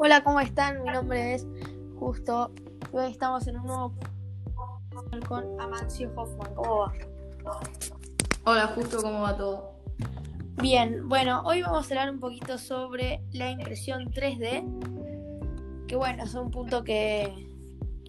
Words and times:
Hola, 0.00 0.22
¿cómo 0.22 0.38
están? 0.38 0.84
Mi 0.84 0.90
nombre 0.92 1.34
es 1.34 1.44
Justo. 1.98 2.52
hoy 2.92 3.10
estamos 3.10 3.48
en 3.48 3.58
un 3.58 3.66
nuevo 3.66 3.94
con 5.26 5.60
Amancio 5.60 6.12
Hoffman. 6.14 6.54
¿Cómo 6.54 6.78
va? 6.78 6.92
Hola, 8.44 8.68
Justo, 8.76 9.02
¿cómo 9.02 9.22
va 9.22 9.36
todo? 9.36 9.72
Bien, 10.62 11.08
bueno, 11.08 11.42
hoy 11.44 11.62
vamos 11.62 11.90
a 11.90 11.94
hablar 11.94 12.10
un 12.12 12.20
poquito 12.20 12.58
sobre 12.58 13.24
la 13.32 13.50
impresión 13.50 14.12
3D. 14.12 15.86
Que 15.88 15.96
bueno, 15.96 16.22
es 16.22 16.34
un 16.34 16.52
punto 16.52 16.84
que, 16.84 17.48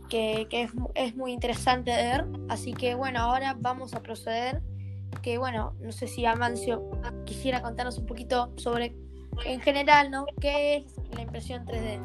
que, 0.10 0.48
es, 0.52 0.72
es 0.94 1.16
muy 1.16 1.32
interesante 1.32 1.90
de 1.90 2.04
ver. 2.04 2.28
Así 2.50 2.72
que 2.72 2.94
bueno, 2.94 3.18
ahora 3.18 3.58
vamos 3.60 3.96
a 3.96 4.04
proceder. 4.04 4.62
Que 5.24 5.40
bueno, 5.40 5.74
no 5.80 5.92
sé 5.92 6.08
si 6.08 6.24
Amancio 6.24 6.88
quisiera 7.26 7.64
contarnos 7.64 7.98
un 7.98 8.06
poquito 8.06 8.54
sobre 8.58 8.96
en 9.46 9.62
general, 9.62 10.12
¿no? 10.12 10.26
¿Qué 10.40 10.78
es 10.78 10.96
la 11.16 11.22
impresión 11.22 11.66
3D? 11.66 12.00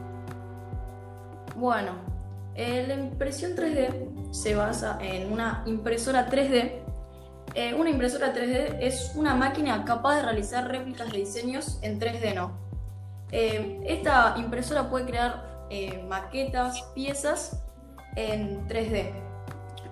Bueno, 1.56 1.92
eh, 2.55 2.84
la 2.87 2.95
impresión 2.95 3.56
3D 3.56 4.33
se 4.33 4.55
basa 4.55 4.98
en 5.01 5.33
una 5.33 5.62
impresora 5.66 6.28
3D. 6.28 6.83
Eh, 7.55 7.75
una 7.75 7.91
impresora 7.91 8.34
3D 8.34 8.78
es 8.80 9.12
una 9.15 9.34
máquina 9.34 9.84
capaz 9.84 10.16
de 10.16 10.23
realizar 10.23 10.69
réplicas 10.69 11.11
de 11.12 11.19
diseños 11.19 11.78
en 11.83 12.01
3D, 12.01 12.34
¿no? 12.34 12.52
Eh, 13.30 13.80
esta 13.87 14.34
impresora 14.39 14.89
puede 14.91 15.06
crear 15.06 15.55
maquetas, 16.09 16.83
piezas 16.95 17.62
en 18.14 18.66
3D. 18.69 19.12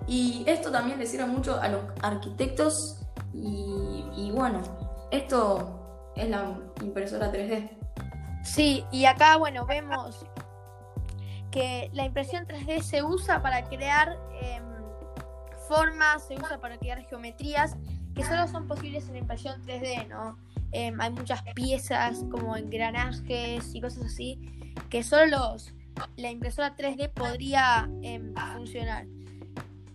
Y 0.07 0.43
esto 0.47 0.71
también 0.71 0.99
le 0.99 1.05
sirve 1.05 1.25
mucho 1.25 1.59
a 1.59 1.67
los 1.67 1.81
arquitectos 2.01 3.01
y, 3.33 4.05
y 4.15 4.31
bueno, 4.31 4.61
esto 5.11 5.82
es 6.15 6.29
la 6.29 6.57
impresora 6.81 7.31
3D. 7.31 7.69
Sí, 8.43 8.83
y 8.91 9.05
acá, 9.05 9.37
bueno, 9.37 9.65
vemos 9.65 10.25
que 11.51 11.89
la 11.93 12.05
impresión 12.05 12.45
3D 12.45 12.81
se 12.81 13.03
usa 13.03 13.41
para 13.41 13.63
crear 13.69 14.17
em, 14.41 14.63
formas, 15.67 16.27
se 16.27 16.35
usa 16.35 16.59
para 16.59 16.77
crear 16.77 17.03
geometrías 17.05 17.77
que 18.15 18.23
solo 18.23 18.47
son 18.47 18.67
posibles 18.67 19.07
en 19.09 19.17
impresión 19.17 19.61
3D, 19.63 20.07
¿no? 20.07 20.37
Em, 20.71 20.99
hay 20.99 21.11
muchas 21.11 21.41
piezas 21.53 22.23
como 22.31 22.57
engranajes 22.57 23.73
y 23.73 23.81
cosas 23.81 24.05
así 24.05 24.39
que 24.89 25.03
solo 25.03 25.55
la 26.17 26.31
impresora 26.31 26.75
3D 26.75 27.09
podría 27.13 27.87
em, 28.01 28.33
funcionar. 28.55 29.05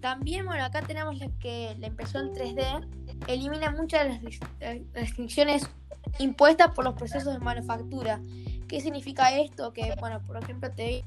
También, 0.01 0.47
bueno, 0.47 0.65
acá 0.65 0.83
tenemos 0.83 1.19
que 1.41 1.75
la 1.79 1.89
impresión 1.89 2.33
3D 2.33 2.87
elimina 3.27 3.73
muchas 3.73 4.23
de 4.23 4.39
las 4.61 4.93
restricciones 4.95 5.69
impuestas 6.19 6.73
por 6.75 6.85
los 6.85 6.95
procesos 6.95 7.35
de 7.35 7.41
manufactura. 7.41 8.21
¿Qué 8.67 8.81
significa 8.81 9.39
esto? 9.39 9.73
Que, 9.73 9.95
bueno, 9.99 10.21
por 10.23 10.37
ejemplo, 10.37 10.71
te 10.71 11.05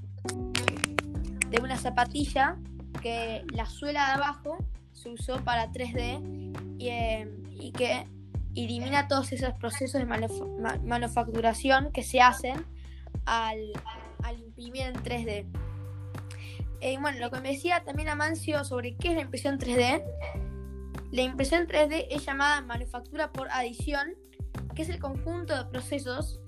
de 1.52 1.60
una 1.62 1.78
zapatilla 1.78 2.58
que 3.02 3.44
la 3.52 3.66
suela 3.66 4.08
de 4.08 4.12
abajo 4.14 4.58
se 4.94 5.10
usó 5.10 5.44
para 5.44 5.72
3D 5.72 6.76
eh, 6.80 7.30
y, 7.52 7.72
que 7.74 8.08
elimina 8.56 9.08
todos 9.08 9.32
esos 9.34 9.54
procesos 9.54 10.02
de 10.02 10.06
manufacturación 10.84 11.92
que 11.92 12.04
se 12.04 12.22
hacen 12.22 12.66
al, 13.26 13.72
imprimir 14.40 14.84
en 14.84 14.96
3D. 14.96 15.46
Eh, 16.82 16.98
bueno, 17.00 17.20
lo 17.20 17.30
que 17.30 17.42
me 17.42 17.50
decía 17.50 17.84
también 17.84 18.10
Amancio 18.10 18.64
sobre 18.64 18.96
qué 18.96 19.10
es 19.10 19.16
la 19.16 19.22
impresión 19.22 19.60
3D. 19.60 20.04
La 21.12 21.22
impresión 21.22 21.68
3D 21.68 22.08
es 22.10 22.26
llamada 22.26 22.62
manufactura 22.62 23.32
por 23.32 23.50
adición 23.52 24.16
que 24.76 24.84
es 24.84 24.90
el 24.90 25.00
conjunto 25.00 25.56
de 25.56 25.66
procesos 25.66 26.40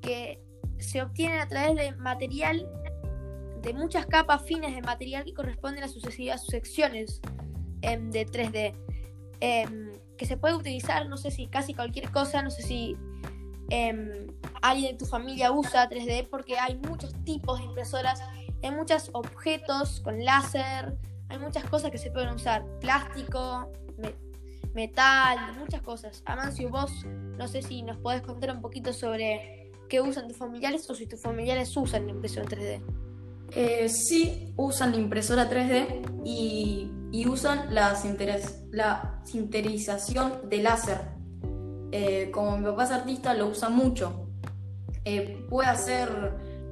que 0.00 0.42
se 0.78 1.02
obtienen 1.02 1.40
a 1.40 1.48
través 1.48 1.76
de 1.76 1.92
material, 1.96 2.68
de 3.62 3.74
muchas 3.74 4.06
capas 4.06 4.42
finas 4.42 4.74
de 4.74 4.82
material 4.82 5.24
que 5.24 5.34
corresponden 5.34 5.84
a 5.84 5.88
sucesivas 5.88 6.46
secciones 6.46 7.20
em, 7.82 8.10
de 8.10 8.26
3D. 8.26 8.74
Em, 9.40 9.92
que 10.16 10.26
se 10.26 10.36
puede 10.36 10.54
utilizar, 10.54 11.08
no 11.08 11.16
sé 11.16 11.30
si 11.30 11.46
casi 11.46 11.72
cualquier 11.72 12.10
cosa, 12.10 12.42
no 12.42 12.50
sé 12.50 12.62
si 12.62 12.96
em, 13.70 14.26
alguien 14.60 14.92
de 14.92 14.98
tu 14.98 15.06
familia 15.06 15.50
usa 15.50 15.88
3D, 15.88 16.28
porque 16.28 16.58
hay 16.58 16.76
muchos 16.76 17.14
tipos 17.24 17.58
de 17.58 17.64
impresoras, 17.64 18.22
hay 18.62 18.70
muchos 18.70 19.08
objetos 19.14 20.00
con 20.00 20.22
láser, 20.24 20.94
hay 21.30 21.38
muchas 21.38 21.64
cosas 21.64 21.90
que 21.90 21.98
se 21.98 22.10
pueden 22.10 22.30
usar, 22.30 22.64
plástico, 22.80 23.72
metal, 23.96 24.29
muchas 25.58 25.82
cosas. 25.82 26.22
Amancio, 26.26 26.68
vos 26.70 27.04
no 27.06 27.48
sé 27.48 27.62
si 27.62 27.82
nos 27.82 27.96
podés 27.98 28.22
contar 28.22 28.54
un 28.54 28.60
poquito 28.60 28.92
sobre 28.92 29.72
qué 29.88 30.00
usan 30.00 30.28
tus 30.28 30.36
familiares 30.36 30.88
o 30.88 30.94
si 30.94 31.06
tus 31.06 31.20
familiares 31.20 31.76
usan 31.76 32.06
la 32.06 32.12
impresión 32.12 32.46
3D. 32.46 32.82
Eh, 33.52 33.88
sí, 33.88 34.54
usan 34.56 34.92
la 34.92 34.98
impresora 34.98 35.50
3D 35.50 36.22
y, 36.24 36.90
usan 37.26 37.74
la, 37.74 37.98
la 38.70 39.20
sinterización 39.24 40.48
de 40.48 40.62
láser. 40.62 41.00
Eh, 41.92 42.30
como 42.32 42.56
mi 42.56 42.64
papá 42.64 42.84
es 42.84 42.90
artista, 42.92 43.34
lo 43.34 43.48
usa 43.48 43.68
mucho. 43.68 44.28
Eh, 45.04 45.44
puede 45.48 45.68
hacer 45.68 46.08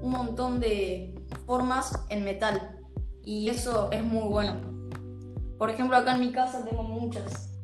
un 0.01 0.13
montón 0.13 0.61
de 0.61 1.15
formas 1.47 1.93
en 2.09 2.25
metal 2.25 2.79
y 3.25 3.49
eso 3.49 3.91
es 3.91 4.05
muy 4.05 4.29
bueno. 4.29 4.55
Por 5.59 5.71
ejemplo, 5.71 5.97
acá 5.97 6.15
en 6.15 6.21
mi 6.21 6.31
casa 6.31 6.65
tengo 6.65 6.85
muchas. 6.85 7.58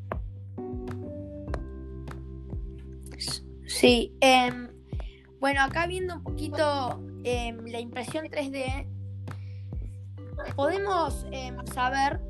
Sí, 3.74 4.16
em, 4.20 4.68
bueno, 5.40 5.60
acá 5.62 5.88
viendo 5.88 6.14
un 6.14 6.22
poquito 6.22 7.00
em, 7.24 7.58
la 7.66 7.80
impresión 7.80 8.26
3D, 8.26 8.86
podemos 10.54 11.26
em, 11.32 11.56
saber 11.66 12.20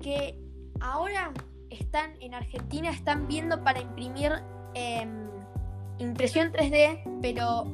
que 0.00 0.38
ahora 0.80 1.32
están 1.70 2.14
en 2.20 2.34
Argentina, 2.34 2.90
están 2.90 3.26
viendo 3.26 3.64
para 3.64 3.80
imprimir 3.80 4.30
impresión 5.98 6.52
3D, 6.52 7.18
pero 7.20 7.64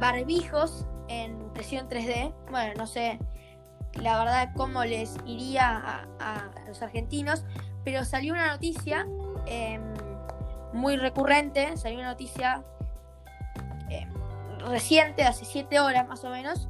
barbijos 0.00 0.84
en 1.06 1.40
impresión 1.40 1.88
3D. 1.88 2.34
Bueno, 2.50 2.74
no 2.76 2.88
sé 2.88 3.20
la 3.94 4.18
verdad 4.18 4.50
cómo 4.56 4.84
les 4.84 5.14
iría 5.24 6.08
a, 6.18 6.50
los 6.66 6.82
argentinos, 6.82 7.44
pero 7.84 8.04
salió 8.04 8.32
una 8.32 8.50
noticia 8.50 9.06
muy 10.72 10.96
recurrente, 10.96 11.76
salió 11.76 11.98
una 11.98 12.08
noticia 12.08 12.64
eh, 13.90 14.06
reciente, 14.68 15.24
hace 15.24 15.44
7 15.44 15.80
horas 15.80 16.08
más 16.08 16.24
o 16.24 16.30
menos, 16.30 16.68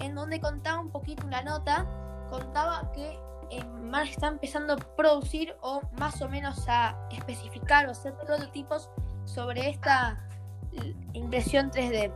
en 0.00 0.14
donde 0.14 0.40
contaba 0.40 0.80
un 0.80 0.90
poquito 0.90 1.26
una 1.26 1.42
nota, 1.42 1.86
contaba 2.30 2.90
que 2.92 3.18
eh, 3.50 3.64
está 4.04 4.28
empezando 4.28 4.74
a 4.74 4.76
producir 4.76 5.54
o 5.60 5.82
más 5.98 6.20
o 6.22 6.28
menos 6.28 6.64
a 6.68 6.96
especificar 7.10 7.86
o 7.86 7.92
hacer 7.92 8.14
prototipos 8.14 8.90
sobre 9.24 9.70
esta 9.70 10.20
impresión 11.12 11.70
3D. 11.70 12.12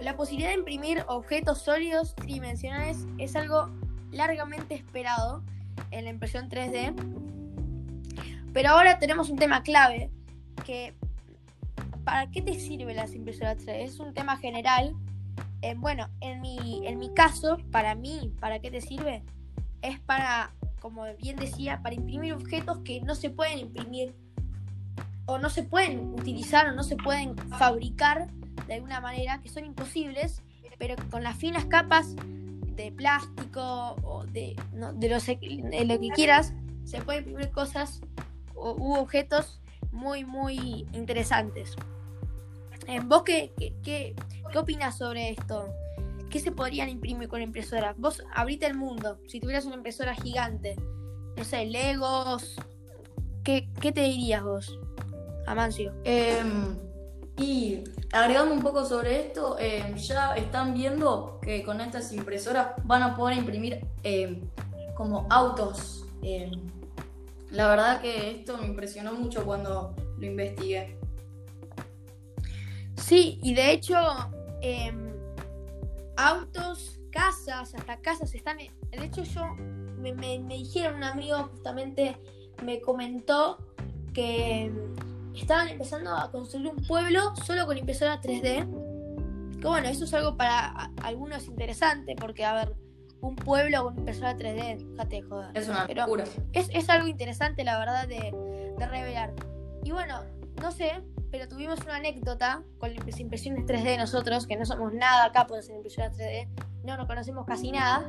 La 0.00 0.16
posibilidad 0.16 0.50
de 0.50 0.56
imprimir 0.56 1.04
objetos 1.08 1.58
sólidos 1.58 2.14
tridimensionales 2.14 3.06
es 3.18 3.34
algo 3.36 3.70
largamente 4.10 4.74
esperado 4.74 5.42
en 5.90 6.04
la 6.04 6.10
impresión 6.10 6.48
3D. 6.48 6.94
Pero 8.54 8.70
ahora 8.70 8.98
tenemos 9.00 9.28
un 9.28 9.36
tema 9.36 9.62
clave 9.62 10.10
que 10.64 10.94
¿para 12.04 12.30
qué 12.30 12.40
te 12.40 12.54
sirve 12.54 12.94
las 12.94 13.12
impresoras 13.12 13.58
3D? 13.58 13.82
Es 13.82 13.98
un 13.98 14.14
tema 14.14 14.36
general. 14.36 14.94
Eh, 15.60 15.74
bueno, 15.76 16.08
en 16.20 16.40
mi, 16.40 16.86
en 16.86 16.98
mi 16.98 17.12
caso, 17.12 17.58
para 17.72 17.96
mí, 17.96 18.32
¿para 18.38 18.60
qué 18.60 18.70
te 18.70 18.80
sirve? 18.80 19.24
Es 19.82 19.98
para, 19.98 20.52
como 20.80 21.04
bien 21.16 21.36
decía, 21.36 21.82
para 21.82 21.96
imprimir 21.96 22.32
objetos 22.32 22.78
que 22.84 23.00
no 23.00 23.16
se 23.16 23.28
pueden 23.28 23.58
imprimir 23.58 24.14
o 25.26 25.38
no 25.38 25.50
se 25.50 25.64
pueden 25.64 26.14
utilizar 26.14 26.68
o 26.68 26.72
no 26.72 26.84
se 26.84 26.96
pueden 26.96 27.36
fabricar 27.58 28.28
de 28.68 28.74
alguna 28.74 29.00
manera, 29.00 29.40
que 29.40 29.48
son 29.48 29.64
imposibles, 29.64 30.42
pero 30.78 30.94
con 31.10 31.24
las 31.24 31.36
finas 31.36 31.64
capas 31.64 32.14
de 32.14 32.92
plástico 32.92 33.96
o 34.04 34.24
de, 34.26 34.54
de, 34.94 35.84
lo 35.86 36.00
que 36.00 36.08
quieras, 36.14 36.52
se 36.84 37.00
pueden 37.00 37.24
imprimir 37.24 37.50
cosas 37.50 38.00
u 38.54 38.94
objetos 38.94 39.60
muy, 39.92 40.24
muy 40.24 40.86
interesantes. 40.92 41.74
Eh, 42.86 43.00
¿Vos 43.04 43.22
qué, 43.22 43.52
qué, 43.82 44.14
qué, 44.52 44.58
opinas 44.58 44.98
sobre 44.98 45.30
esto? 45.30 45.68
¿Qué 46.30 46.38
se 46.40 46.52
podrían 46.52 46.88
imprimir 46.88 47.28
con 47.28 47.40
impresora? 47.40 47.94
Vos 47.96 48.22
abrite 48.34 48.66
el 48.66 48.74
mundo. 48.74 49.18
Si 49.28 49.40
tuvieras 49.40 49.64
una 49.64 49.76
impresora 49.76 50.14
gigante, 50.14 50.76
no 51.36 51.44
sé, 51.44 51.64
Legos, 51.66 52.56
¿qué, 53.42 53.68
te 53.80 54.02
dirías 54.02 54.42
vos, 54.42 54.78
Amancio? 55.46 55.94
Em, 56.04 56.76
y 57.36 57.84
agregando 58.12 58.52
un 58.52 58.60
poco 58.60 58.84
sobre 58.84 59.26
esto, 59.26 59.56
em, 59.58 59.96
ya 59.96 60.34
están 60.34 60.74
viendo 60.74 61.38
que 61.40 61.62
con 61.62 61.80
estas 61.80 62.12
impresoras 62.12 62.68
van 62.84 63.02
a 63.02 63.16
poder 63.16 63.38
imprimir 63.38 63.86
em, 64.02 64.42
como 64.94 65.26
autos. 65.30 66.04
La 67.54 67.68
verdad 67.68 68.00
que 68.00 68.32
esto 68.32 68.58
me 68.58 68.66
impresionó 68.66 69.14
mucho 69.14 69.44
cuando 69.44 69.94
lo 70.18 70.26
investigué. 70.26 70.98
Sí, 72.96 73.38
y 73.42 73.54
de 73.54 73.72
hecho, 73.72 73.96
em, 74.60 75.12
autos, 76.16 77.00
casas, 77.10 77.74
hasta 77.74 77.96
casas 77.98 78.34
están. 78.34 78.58
De 78.58 79.04
hecho, 79.04 79.22
yo 79.22 79.54
me, 79.98 80.12
me, 80.14 80.38
me 80.40 80.54
dijeron, 80.54 80.96
un 80.96 81.04
amigo 81.04 81.44
justamente 81.52 82.16
me 82.62 82.80
comentó 82.80 83.58
que 84.12 84.72
estaban 85.34 85.68
empezando 85.68 86.16
a 86.16 86.30
construir 86.30 86.68
un 86.68 86.84
pueblo 86.86 87.34
solo 87.44 87.66
con 87.66 87.78
impresora 87.78 88.20
3D. 88.20 89.60
Que 89.60 89.66
bueno, 89.66 89.88
eso 89.88 90.04
es 90.04 90.14
algo 90.14 90.36
para 90.36 90.90
algunos 91.02 91.46
interesante, 91.46 92.16
porque 92.16 92.44
a 92.44 92.54
ver, 92.54 92.74
un 93.24 93.36
pueblo 93.36 93.84
con 93.84 93.98
impresora 93.98 94.36
3D, 94.36 94.90
fíjate 94.90 95.22
joder. 95.22 95.50
Es 95.54 95.68
una 95.68 95.86
locura. 95.86 96.24
es, 96.52 96.68
es 96.72 96.88
algo 96.90 97.06
interesante, 97.08 97.64
la 97.64 97.78
verdad, 97.78 98.06
de, 98.06 98.32
de 98.78 98.86
revelar. 98.86 99.32
Y 99.82 99.92
bueno, 99.92 100.20
no 100.60 100.70
sé, 100.70 101.02
pero 101.30 101.48
tuvimos 101.48 101.80
una 101.82 101.96
anécdota 101.96 102.62
con 102.78 102.94
las 102.94 103.20
impresiones 103.20 103.64
3D 103.66 103.98
nosotros, 103.98 104.46
que 104.46 104.56
no 104.56 104.64
somos 104.64 104.92
nada 104.92 105.32
capos 105.32 105.68
en 105.68 105.76
impresiones 105.76 106.16
3D, 106.16 106.48
no 106.84 106.96
nos 106.96 107.06
conocemos 107.06 107.46
casi 107.46 107.72
nada, 107.72 108.04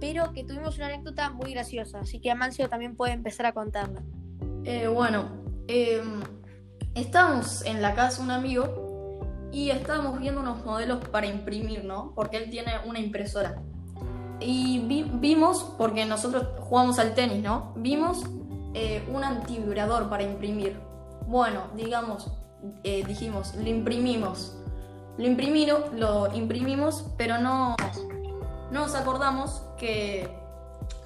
pero 0.00 0.32
que 0.32 0.44
tuvimos 0.44 0.76
una 0.76 0.86
anécdota 0.86 1.30
muy 1.30 1.52
graciosa, 1.52 2.00
así 2.00 2.20
que 2.20 2.30
Amancio 2.30 2.68
también 2.68 2.96
puede 2.96 3.12
empezar 3.12 3.46
a 3.46 3.52
contarla. 3.52 4.02
Eh, 4.64 4.88
bueno, 4.88 5.28
eh, 5.68 6.02
estábamos 6.94 7.64
en 7.64 7.80
la 7.80 7.94
casa 7.94 8.18
de 8.18 8.24
un 8.24 8.30
amigo 8.30 9.18
y 9.52 9.70
estábamos 9.70 10.18
viendo 10.18 10.40
unos 10.40 10.64
modelos 10.64 11.06
para 11.08 11.26
imprimir, 11.26 11.84
¿no? 11.84 12.12
Porque 12.14 12.36
él 12.36 12.50
tiene 12.50 12.72
una 12.86 12.98
impresora. 12.98 13.62
Y 14.40 14.80
vi- 14.80 15.10
vimos, 15.14 15.74
porque 15.76 16.04
nosotros 16.06 16.46
jugamos 16.60 16.98
al 16.98 17.14
tenis, 17.14 17.42
¿no? 17.42 17.72
Vimos 17.76 18.22
eh, 18.74 19.06
un 19.12 19.24
antivibrador 19.24 20.08
para 20.08 20.22
imprimir. 20.22 20.78
Bueno, 21.26 21.62
digamos, 21.74 22.30
eh, 22.84 23.04
dijimos, 23.06 23.54
lo 23.54 23.68
imprimimos. 23.68 24.54
Lo, 25.16 25.88
lo 25.92 26.32
imprimimos, 26.34 27.04
pero 27.16 27.38
no, 27.38 27.74
no 28.70 28.82
nos 28.82 28.94
acordamos 28.94 29.62
que, 29.76 30.28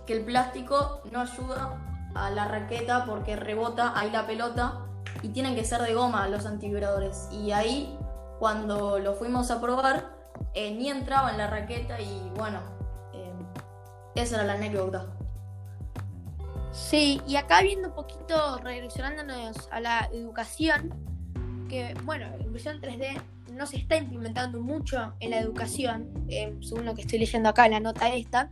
que 0.07 0.13
el 0.19 0.25
plástico 0.25 1.01
no 1.11 1.21
ayuda 1.23 1.79
a 2.15 2.31
la 2.31 2.47
raqueta 2.47 3.07
porque 3.07 3.37
rebota 3.37 3.99
ahí 3.99 4.11
la 4.11 4.27
pelota 4.27 4.81
y 5.23 5.29
tienen 5.29 5.55
que 5.55 5.65
ser 5.65 5.81
de 5.81 5.95
goma 5.95 6.29
los 6.29 6.45
antivibradores. 6.45 7.29
Y 7.33 7.53
ahí, 7.53 7.99
cuando 8.39 8.99
lo 8.99 9.15
fuimos 9.15 9.51
a 9.51 9.61
probar, 9.63 10.11
eh, 10.53 10.75
ni 10.75 10.91
entraba 10.91 11.31
en 11.31 11.39
la 11.39 11.47
raqueta 11.47 11.99
y 12.01 12.31
bueno, 12.37 12.59
esa 14.15 14.37
era 14.37 14.45
la 14.45 14.55
anécdota. 14.55 15.07
Sí, 16.73 17.21
y 17.27 17.37
acá 17.37 17.63
viendo 17.63 17.89
un 17.89 17.95
poquito, 17.95 18.59
regresionándonos 18.59 19.69
a 19.71 19.81
la 19.81 20.09
educación, 20.13 20.95
que 21.69 21.95
bueno, 22.05 22.27
la 22.37 22.43
impresión 22.43 22.81
3D 22.81 23.21
no 23.53 23.67
se 23.67 23.77
está 23.77 23.97
implementando 23.97 24.61
mucho 24.61 25.13
en 25.21 25.31
la 25.31 25.39
educación, 25.39 26.09
eh, 26.29 26.57
según 26.63 26.87
lo 26.87 26.95
que 26.95 27.03
estoy 27.03 27.19
leyendo 27.19 27.49
acá 27.49 27.67
en 27.67 27.73
la 27.73 27.81
nota 27.81 28.09
esta, 28.15 28.51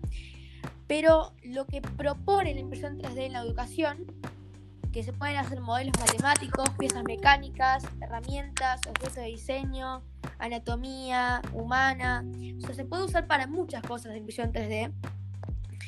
pero 0.86 1.32
lo 1.42 1.66
que 1.66 1.80
propone 1.80 2.52
la 2.52 2.60
impresión 2.60 2.98
3D 2.98 3.26
en 3.26 3.32
la 3.32 3.40
educación, 3.40 4.04
que 4.92 5.02
se 5.02 5.12
pueden 5.12 5.36
hacer 5.36 5.60
modelos 5.60 5.98
matemáticos, 5.98 6.68
piezas 6.78 7.04
mecánicas, 7.04 7.84
herramientas, 8.00 8.80
objetos 8.88 9.14
de 9.14 9.26
diseño, 9.26 10.02
anatomía 10.38 11.40
humana, 11.54 12.24
o 12.58 12.60
sea, 12.60 12.74
se 12.74 12.84
puede 12.84 13.04
usar 13.04 13.26
para 13.26 13.46
muchas 13.46 13.82
cosas 13.82 14.12
la 14.12 14.18
impresión 14.18 14.52
3D. 14.52 14.92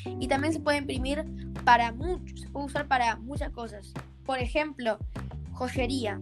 Y 0.04 0.28
también 0.28 0.52
se 0.52 0.60
puede 0.60 0.78
imprimir 0.78 1.24
para 1.64 1.92
muchos, 1.92 2.40
se 2.40 2.48
puede 2.48 2.66
usar 2.66 2.88
para 2.88 3.16
muchas 3.16 3.50
cosas. 3.50 3.92
Por 4.24 4.38
ejemplo, 4.38 4.98
joyería. 5.52 6.20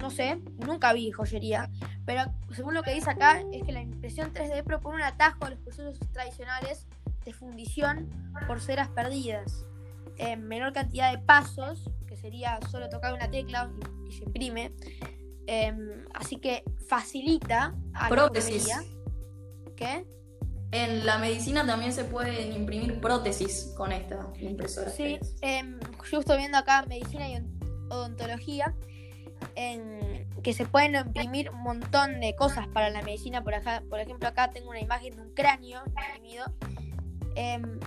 No 0.00 0.10
sé, 0.10 0.40
nunca 0.64 0.92
vi 0.92 1.10
joyería, 1.10 1.70
pero 2.06 2.22
según 2.52 2.72
lo 2.74 2.82
que 2.82 2.94
dice 2.94 3.10
acá 3.10 3.42
es 3.52 3.64
que 3.64 3.72
la 3.72 3.82
impresión 3.82 4.32
3D 4.32 4.62
propone 4.62 4.96
un 4.96 5.02
atajo 5.02 5.44
a 5.44 5.50
los 5.50 5.58
procesos 5.58 5.98
tradicionales 6.12 6.86
de 7.24 7.32
fundición 7.32 8.08
por 8.46 8.60
ceras 8.60 8.88
perdidas. 8.88 9.66
En 10.16 10.46
menor 10.46 10.72
cantidad 10.72 11.12
de 11.12 11.18
pasos, 11.18 11.90
que 12.06 12.16
sería 12.16 12.60
solo 12.70 12.88
tocar 12.88 13.12
una 13.12 13.30
tecla 13.30 13.70
y, 14.08 14.12
se 14.12 14.24
imprime. 14.24 14.72
Em, 15.46 16.04
así 16.14 16.36
que 16.36 16.64
facilita 16.88 17.74
a 17.92 18.08
la. 18.08 18.82
¿Qué? 19.76 20.06
En 20.70 21.06
la 21.06 21.18
medicina 21.18 21.64
también 21.66 21.92
se 21.92 22.04
pueden 22.04 22.52
imprimir 22.52 23.00
prótesis 23.00 23.72
con 23.76 23.90
esta 23.92 24.30
impresora. 24.38 24.90
Sí, 24.90 25.18
em, 25.40 25.78
yo 26.10 26.20
estoy 26.20 26.36
viendo 26.38 26.58
acá 26.58 26.84
medicina 26.86 27.28
y 27.28 27.36
on- 27.36 27.58
odontología, 27.90 28.74
en 29.54 30.26
que 30.42 30.52
se 30.52 30.66
pueden 30.66 30.94
imprimir 30.94 31.50
un 31.50 31.62
montón 31.62 32.20
de 32.20 32.34
cosas 32.36 32.66
para 32.68 32.90
la 32.90 33.02
medicina. 33.02 33.42
Por, 33.42 33.54
acá, 33.54 33.82
por 33.88 33.98
ejemplo, 34.00 34.28
acá 34.28 34.50
tengo 34.50 34.68
una 34.70 34.80
imagen 34.80 35.16
de 35.16 35.22
un 35.22 35.30
cráneo 35.32 35.80
imprimido. 35.86 36.44
Em, 37.34 37.78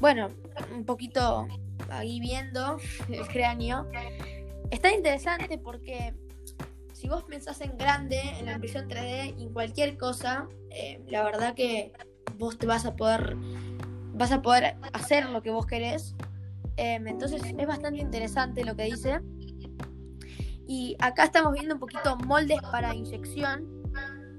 bueno, 0.00 0.30
un 0.74 0.84
poquito 0.84 1.46
ahí 1.90 2.18
viendo 2.18 2.78
el 3.08 3.26
cráneo. 3.28 3.86
Está 4.70 4.92
interesante 4.92 5.58
porque 5.58 6.12
si 6.92 7.08
vos 7.08 7.22
pensás 7.24 7.60
en 7.60 7.76
grande, 7.78 8.18
en 8.38 8.46
la 8.46 8.52
impresión 8.54 8.88
3D 8.88 9.34
y 9.38 9.44
en 9.44 9.52
cualquier 9.52 9.96
cosa, 9.96 10.48
eh, 10.70 11.00
la 11.06 11.22
verdad 11.22 11.54
que 11.54 11.92
vos 12.38 12.58
te 12.58 12.66
vas 12.66 12.86
a 12.86 12.96
poder 12.96 13.36
vas 14.16 14.32
a 14.32 14.42
poder 14.42 14.76
hacer 14.92 15.28
lo 15.28 15.42
que 15.42 15.50
vos 15.50 15.66
querés. 15.66 16.14
Em, 16.76 17.06
entonces 17.06 17.42
es 17.42 17.66
bastante 17.66 18.00
interesante 18.00 18.64
lo 18.64 18.74
que 18.74 18.84
dice. 18.84 19.20
Y 20.66 20.96
acá 20.98 21.24
estamos 21.24 21.52
viendo 21.52 21.74
un 21.74 21.80
poquito 21.80 22.16
moldes 22.16 22.60
para 22.72 22.94
inyección, 22.94 23.66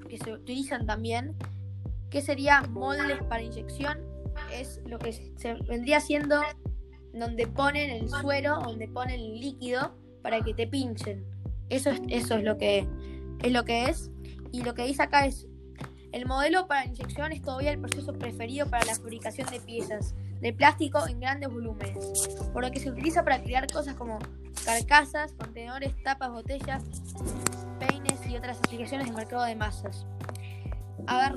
que 0.09 0.17
se 0.17 0.33
utilizan 0.33 0.85
también. 0.85 1.35
¿Qué 2.09 2.21
sería 2.21 2.61
moldes 2.63 3.21
para 3.29 3.43
inyección? 3.43 3.99
Es 4.51 4.81
lo 4.85 4.99
que 4.99 5.13
se 5.13 5.53
vendría 5.67 5.99
siendo 5.99 6.41
donde 7.13 7.47
ponen 7.47 7.89
el 7.89 8.09
suero, 8.09 8.59
donde 8.63 8.87
ponen 8.87 9.19
el 9.19 9.39
líquido 9.39 9.95
para 10.21 10.41
que 10.41 10.53
te 10.53 10.67
pinchen. 10.67 11.25
Eso 11.69 11.89
es, 11.91 12.01
eso 12.09 12.35
es 12.35 12.43
lo 12.43 12.57
que 12.57 12.87
es 13.43 13.51
lo 13.51 13.63
que 13.63 13.85
es. 13.85 14.11
Y 14.51 14.63
lo 14.63 14.73
que 14.73 14.85
dice 14.85 15.03
acá 15.03 15.25
es 15.25 15.46
el 16.17 16.25
modelo 16.25 16.65
para 16.65 16.83
inyección 16.85 17.31
es 17.31 17.43
todavía 17.43 17.71
el 17.71 17.79
proceso 17.79 18.11
preferido 18.11 18.67
para 18.67 18.83
la 18.85 18.95
fabricación 18.95 19.47
de 19.51 19.59
piezas 19.59 20.15
de 20.41 20.51
plástico 20.51 21.07
en 21.07 21.19
grandes 21.19 21.47
volúmenes, 21.47 22.27
por 22.53 22.63
lo 22.63 22.71
que 22.71 22.79
se 22.79 22.89
utiliza 22.89 23.23
para 23.23 23.41
crear 23.43 23.71
cosas 23.71 23.93
como 23.93 24.17
carcasas, 24.65 25.33
contenedores, 25.33 25.93
tapas, 26.03 26.31
botellas, 26.31 26.83
peines 27.79 28.25
y 28.27 28.35
otras 28.35 28.57
aplicaciones 28.57 29.07
de 29.07 29.13
mercado 29.13 29.43
de 29.43 29.55
masas. 29.55 30.07
A 31.05 31.17
ver, 31.17 31.35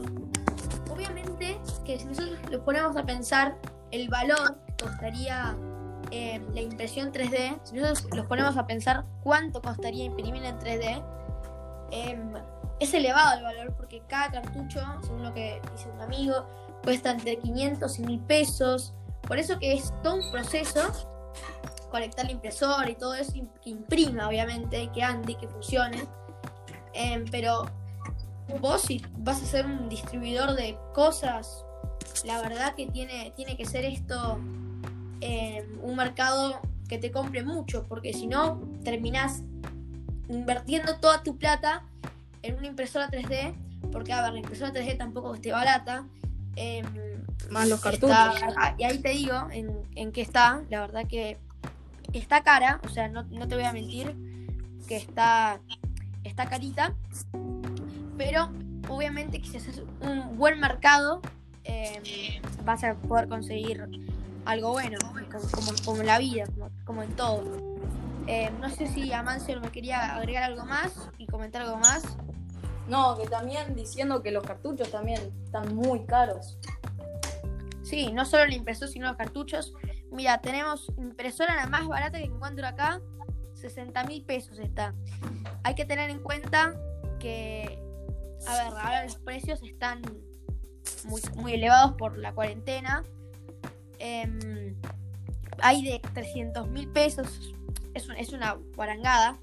obviamente 0.90 1.58
que 1.84 1.98
si 1.98 2.06
nosotros 2.06 2.38
nos 2.50 2.60
ponemos 2.62 2.96
a 2.96 3.04
pensar 3.04 3.58
el 3.90 4.08
valor 4.08 4.56
costaría 4.82 5.56
eh, 6.10 6.40
la 6.54 6.62
impresión 6.62 7.12
3D, 7.12 7.60
si 7.64 7.76
nosotros 7.76 8.16
los 8.16 8.26
ponemos 8.26 8.56
a 8.56 8.66
pensar 8.66 9.04
cuánto 9.22 9.60
costaría 9.60 10.04
imprimir 10.04 10.42
en 10.42 10.58
3D, 10.58 11.02
em, 11.90 12.32
es 12.80 12.94
elevado 12.94 13.38
el 13.38 13.44
valor 13.44 13.74
porque 13.76 14.02
cada 14.08 14.30
cartucho, 14.30 14.80
según 15.02 15.22
lo 15.22 15.34
que 15.34 15.60
dice 15.72 15.88
un 15.90 16.00
amigo, 16.00 16.46
cuesta 16.82 17.10
entre 17.10 17.38
500 17.38 17.98
y 17.98 18.02
1000 18.02 18.20
pesos. 18.20 18.94
Por 19.22 19.38
eso 19.38 19.58
que 19.58 19.74
es 19.74 19.92
todo 20.02 20.16
un 20.16 20.30
proceso 20.32 20.80
conectar 21.90 22.24
la 22.24 22.32
impresora 22.32 22.88
y 22.88 22.94
todo 22.94 23.14
eso 23.14 23.32
que 23.62 23.70
imprima, 23.70 24.28
obviamente, 24.28 24.90
que 24.94 25.02
ande 25.02 25.36
que 25.36 25.48
funcione. 25.48 26.04
Em, 26.94 27.24
pero 27.30 27.66
vos 28.60 28.82
si 28.82 29.04
vas 29.18 29.42
a 29.42 29.46
ser 29.46 29.66
un 29.66 29.88
distribuidor 29.88 30.54
de 30.54 30.78
cosas, 30.94 31.64
la 32.24 32.40
verdad 32.40 32.74
que 32.74 32.86
tiene, 32.86 33.32
tiene 33.36 33.56
que 33.56 33.64
ser 33.64 33.84
esto 33.84 34.38
em, 35.20 35.78
un 35.82 35.96
mercado 35.96 36.60
que 36.88 36.98
te 36.98 37.12
compre 37.12 37.44
mucho, 37.44 37.84
porque 37.88 38.12
si 38.12 38.26
no, 38.26 38.60
terminás 38.82 39.42
invirtiendo 40.28 40.96
toda 40.96 41.22
tu 41.22 41.36
plata 41.36 41.84
en 42.42 42.56
una 42.56 42.66
impresora 42.66 43.08
3D, 43.08 43.54
porque 43.92 44.12
a 44.12 44.22
ver, 44.22 44.32
la 44.32 44.38
impresora 44.40 44.72
3D 44.72 44.96
tampoco 44.96 45.34
esté 45.34 45.52
barata. 45.52 46.04
em, 46.56 46.84
Más 47.50 47.68
los 47.68 47.80
cartuchos. 47.80 48.10
ah, 48.12 48.74
y 48.78 48.84
ahí 48.84 48.98
te 48.98 49.10
digo 49.10 49.48
en, 49.50 49.82
en 49.94 50.12
qué 50.12 50.20
está, 50.20 50.62
la 50.68 50.80
verdad 50.80 51.06
que 51.08 51.38
está 52.12 52.42
cara, 52.42 52.80
o 52.84 52.88
sea, 52.88 53.08
no, 53.08 53.22
no 53.24 53.46
te 53.48 53.54
voy 53.54 53.64
a 53.64 53.72
mentir, 53.72 54.14
que 54.88 54.96
está, 54.96 55.60
está 56.24 56.46
carita, 56.46 56.94
pero 58.16 58.50
obviamente 58.88 59.40
que 59.40 59.48
si 59.48 59.56
haces 59.58 59.82
un 60.00 60.36
buen 60.36 60.58
mercado, 60.60 61.20
em, 61.64 62.02
vas 62.64 62.82
a 62.84 62.94
poder 62.94 63.28
conseguir 63.28 63.86
algo 64.44 64.72
bueno, 64.72 64.98
como, 65.30 65.72
como, 65.84 66.02
la 66.02 66.18
vida, 66.18 66.46
como, 66.46 66.70
como 66.84 67.02
en 67.02 67.14
todo. 67.14 67.44
Em, 68.26 68.58
no 68.60 68.68
sé 68.70 68.86
si 68.88 69.12
Amancio 69.12 69.60
me 69.60 69.70
quería 69.70 70.14
agregar 70.14 70.44
algo 70.44 70.64
más 70.64 70.92
y 71.18 71.26
comentar 71.26 71.62
algo 71.62 71.78
más. 71.78 72.02
No, 72.90 73.16
que 73.16 73.28
también 73.28 73.76
diciendo 73.76 74.20
que 74.20 74.32
los 74.32 74.42
cartuchos 74.42 74.90
también 74.90 75.20
están 75.44 75.76
muy 75.76 76.04
caros. 76.06 76.58
Sí, 77.84 78.10
no 78.12 78.24
solo 78.24 78.46
la 78.46 78.54
impresora, 78.54 78.90
sino 78.90 79.06
los 79.06 79.16
cartuchos. 79.16 79.72
Mira, 80.10 80.40
tenemos 80.40 80.90
impresora 80.98 81.54
la 81.54 81.66
más 81.68 81.86
barata 81.86 82.18
que 82.18 82.24
encuentro 82.24 82.66
acá, 82.66 83.00
60 83.54 84.04
mil 84.04 84.24
pesos 84.24 84.58
está. 84.58 84.92
Hay 85.62 85.76
que 85.76 85.84
tener 85.84 86.10
en 86.10 86.18
cuenta 86.18 86.74
que, 87.20 87.78
a 88.48 88.54
ver, 88.54 88.66
ahora 88.66 89.04
los 89.04 89.16
precios 89.18 89.62
están 89.62 90.02
muy, 91.04 91.22
muy 91.36 91.54
elevados 91.54 91.94
por 91.96 92.18
la 92.18 92.32
cuarentena. 92.32 93.04
Em, 94.00 94.74
hay 95.62 95.84
de 95.84 96.00
300 96.12 96.68
mil 96.68 96.88
pesos, 96.88 97.54
es, 97.94 98.08
es 98.18 98.32
una 98.32 98.54
guarangada, 98.74 99.38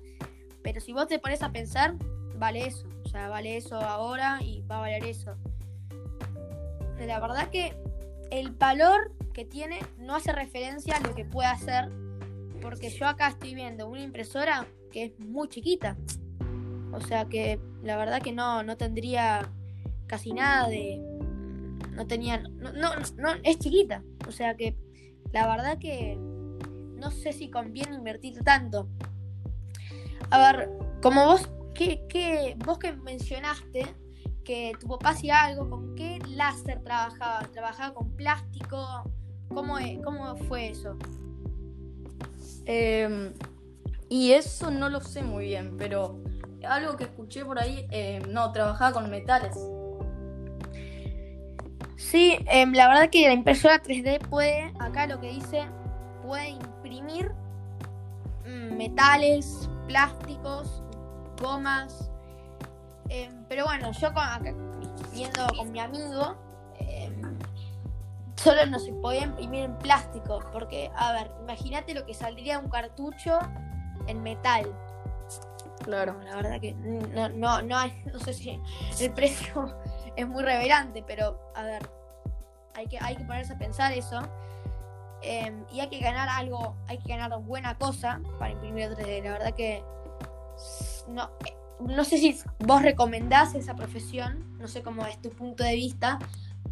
pero 0.64 0.82
si 0.82 0.92
vos 0.92 1.08
te 1.08 1.18
pones 1.18 1.42
a 1.44 1.52
pensar, 1.54 1.96
vale 2.36 2.66
eso, 2.66 2.86
vale 3.28 3.58
eso 3.58 3.80
ahora 3.80 4.40
y 4.42 4.62
va 4.62 4.78
a 4.78 4.82
valer 4.82 5.04
eso. 5.06 5.36
La 7.00 7.20
verdad 7.20 7.50
que 7.50 7.76
el 8.32 8.52
valor 8.52 9.12
que 9.34 9.46
tiene 9.46 9.80
no 9.98 10.16
hace 10.16 10.32
referencia 10.32 10.98
a 10.98 11.00
lo 11.00 11.14
que 11.16 11.26
puede 11.26 11.48
hacer, 11.48 11.90
porque 12.62 12.90
yo 12.90 13.08
acá 13.08 13.30
estoy 13.30 13.56
viendo 13.56 13.88
una 13.88 14.02
impresora 14.02 14.68
que 14.92 15.06
es 15.06 15.20
muy 15.20 15.48
chiquita. 15.48 15.96
O 16.92 17.02
sea 17.02 17.26
que 17.26 17.60
la 17.84 17.98
verdad 17.98 18.22
que 18.22 18.32
no, 18.32 18.64
no 18.64 18.78
tendría 18.78 19.50
casi 20.08 20.34
nada 20.34 20.68
de... 20.68 21.02
No 21.92 22.08
tenía... 22.08 22.40
No, 22.40 22.72
no, 22.74 23.30
es 23.44 23.60
chiquita. 23.60 24.04
O 24.28 24.32
sea 24.32 24.56
que 24.56 24.76
la 25.32 25.48
verdad 25.48 25.78
que 25.78 26.18
no 26.18 27.12
sé 27.12 27.34
si 27.34 27.50
conviene 27.50 27.96
invertir 27.96 28.44
tanto. 28.44 28.88
A 30.30 30.52
ver, 30.52 30.70
como 31.02 31.26
vos, 31.26 31.50
que, 31.78 32.56
vos 32.66 32.80
que 32.80 32.94
mencionaste 32.94 33.86
que 34.44 34.74
tu 34.80 34.88
papá 34.88 35.10
hacía 35.10 35.44
algo, 35.44 35.70
¿con 35.70 35.96
qué 35.96 36.20
láser 36.28 36.82
trabajaba? 36.84 37.42
¿Trabajaba 37.52 37.94
con 37.94 38.16
plástico? 38.16 39.04
¿Cómo, 39.50 39.78
cómo 40.04 40.36
fue 40.48 40.70
eso? 40.70 40.98
Em, 42.66 43.34
y 44.10 44.32
eso 44.32 44.72
no 44.72 44.90
lo 44.90 45.02
sé 45.02 45.22
muy 45.22 45.46
bien, 45.46 45.76
pero 45.78 46.22
algo 46.68 46.98
que 46.98 47.06
escuché 47.06 47.46
por 47.46 47.60
ahí, 47.60 47.88
em, 47.92 48.24
no, 48.32 48.52
trabajaba 48.52 48.94
con 48.94 49.10
metales. 49.10 49.58
Sí, 51.96 52.38
em, 52.48 52.74
la 52.74 52.88
verdad 52.88 53.10
que 53.10 53.28
la 53.28 53.34
impresora 53.34 53.82
3D 53.82 54.20
puede, 54.30 54.74
acá 54.80 55.08
lo 55.08 55.20
que 55.20 55.30
dice, 55.30 55.66
puede 56.24 56.50
imprimir 56.50 57.32
mm, 58.46 58.78
metales, 58.78 59.70
plásticos, 59.88 60.84
gomas. 61.42 62.10
pero 63.48 63.66
bueno, 63.66 63.92
yo 63.92 64.12
viendo 65.14 65.48
con 65.56 65.72
mi 65.72 65.80
amigo, 65.80 66.36
solo 68.38 68.66
no 68.68 68.80
se 68.80 68.94
podía 68.94 69.24
imprimir 69.24 69.64
en 69.66 69.78
plástico, 69.78 70.40
porque, 70.54 70.92
a 70.96 71.12
ver, 71.12 71.32
imagínate 71.42 71.94
lo 71.94 72.06
que 72.06 72.14
saldría 72.14 72.60
un 72.60 72.70
cartucho 72.70 73.40
en 74.08 74.22
metal. 74.24 74.74
Claro. 75.84 76.18
la 76.24 76.36
verdad 76.36 76.60
que 76.60 76.74
no, 76.74 77.30
no, 77.30 77.62
no, 77.62 77.88
no 78.14 78.20
sé 78.20 78.34
si 78.34 78.60
el 79.00 79.12
precio 79.12 79.76
es 80.16 80.28
muy 80.28 80.44
reverente, 80.44 81.04
pero, 81.06 81.40
a 81.56 81.64
ver, 81.64 81.90
hay 82.76 82.88
que, 82.88 83.00
hay 83.00 83.16
que 83.16 83.26
ponerse 83.26 83.54
a 83.54 83.58
pensar 83.58 83.92
eso. 83.92 84.22
Em, 85.24 85.66
y 85.72 85.80
hay 85.80 85.88
que 85.88 86.00
ganar 86.00 86.30
algo, 86.30 86.76
hay 86.88 87.00
que 87.00 87.10
ganar 87.10 87.40
buena 87.42 87.76
cosa 87.76 88.22
para 88.38 88.52
imprimir 88.52 88.92
3D. 88.92 89.24
La 89.24 89.32
verdad 89.32 89.54
que 89.56 89.84
no, 91.08 91.30
no 91.80 92.04
sé 92.04 92.18
si 92.18 92.38
vos 92.60 92.82
recomendás 92.82 93.56
esa 93.56 93.76
profesión, 93.76 94.44
no 94.60 94.68
sé 94.68 94.82
cómo 94.82 95.06
es 95.06 95.22
tu 95.22 95.30
punto 95.30 95.64
de 95.64 95.76
vista, 95.76 96.20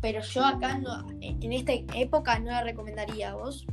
pero 0.02 0.22
yo 0.22 0.46
acá 0.46 0.78
no, 0.78 1.08
en 1.22 1.54
esta 1.54 1.74
época 1.74 2.40
no 2.40 2.52
la 2.52 2.64
recomendaría 2.64 3.34
vos. 3.34 3.66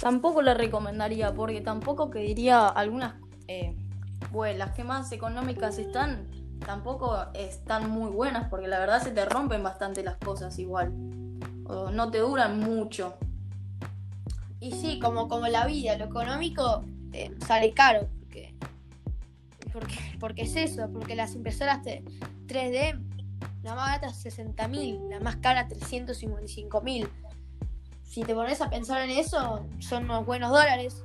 Tampoco 0.00 0.42
la 0.42 0.54
recomendaría, 0.54 1.34
porque 1.34 1.60
tampoco 1.60 2.10
que 2.10 2.20
diría 2.20 2.68
algunas, 2.68 3.14
eh, 3.48 3.74
bueno, 4.30 4.58
las 4.58 4.72
que 4.72 4.84
más 4.84 5.10
económicas 5.12 5.78
están, 5.78 6.28
tampoco 6.64 7.16
están 7.34 7.90
muy 7.90 8.10
buenas, 8.10 8.48
porque 8.48 8.68
la 8.68 8.78
verdad 8.78 9.02
se 9.02 9.10
te 9.10 9.24
rompen 9.24 9.62
bastante 9.62 10.04
las 10.04 10.16
cosas 10.18 10.58
igual. 10.58 10.92
O 11.64 11.90
no 11.90 12.10
te 12.10 12.18
duran 12.18 12.60
mucho. 12.60 13.16
Y 14.60 14.72
sí, 14.72 14.98
como, 15.00 15.28
como 15.28 15.48
la 15.48 15.66
vida, 15.66 15.96
lo 15.96 16.06
económico 16.06 16.84
eh, 17.12 17.34
sale 17.46 17.72
caro, 17.72 18.08
porque, 20.18 20.42
es 20.42 20.56
eso, 20.56 20.90
porque 20.92 21.16
las 21.16 21.34
impresoras 21.34 21.80
3D 22.46 22.98
la 23.62 23.74
más 23.74 24.00
barata 24.00 24.08
60.000, 24.08 25.08
la 25.10 25.20
más 25.20 25.36
cara 25.36 25.68
355.000. 25.68 27.08
Si 28.04 28.22
te 28.22 28.34
pones 28.34 28.60
a 28.60 28.70
pensar 28.70 29.02
en 29.02 29.10
eso, 29.10 29.66
son 29.80 30.04
unos 30.04 30.24
buenos 30.24 30.50
dólares. 30.50 31.02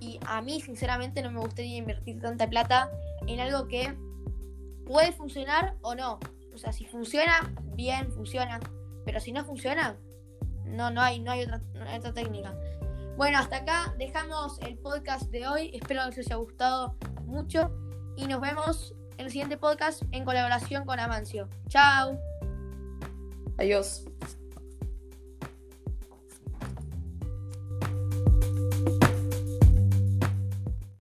Y 0.00 0.18
a 0.26 0.40
mí, 0.40 0.60
sinceramente, 0.60 1.22
no 1.22 1.30
me 1.30 1.40
gustaría 1.40 1.76
invertir 1.76 2.20
tanta 2.20 2.48
plata 2.48 2.90
en 3.26 3.40
algo 3.40 3.68
que 3.68 3.94
puede 4.86 5.12
funcionar 5.12 5.76
o 5.82 5.94
no. 5.94 6.18
O 6.54 6.58
sea, 6.58 6.72
si 6.72 6.86
funciona, 6.86 7.52
bien, 7.74 8.10
funciona. 8.12 8.60
Pero 9.04 9.20
si 9.20 9.32
no 9.32 9.44
funciona, 9.44 9.96
no, 10.64 10.90
no 10.90 11.02
hay, 11.02 11.20
no 11.20 11.32
hay 11.32 11.42
otra, 11.42 11.60
otra 11.96 12.12
técnica. 12.12 12.54
Bueno, 13.16 13.38
hasta 13.38 13.56
acá 13.56 13.94
dejamos 13.98 14.58
el 14.60 14.78
podcast 14.78 15.24
de 15.30 15.46
hoy. 15.46 15.70
Espero 15.74 16.02
que 16.04 16.20
os 16.20 16.26
haya 16.26 16.36
gustado 16.36 16.96
mucho. 17.26 17.70
Y 18.18 18.26
nos 18.26 18.40
vemos 18.40 18.94
en 19.16 19.26
el 19.26 19.30
siguiente 19.30 19.56
podcast 19.56 20.02
en 20.10 20.24
colaboración 20.24 20.84
con 20.84 20.98
Amancio. 20.98 21.48
Chao. 21.68 22.18
Adiós. 23.58 24.07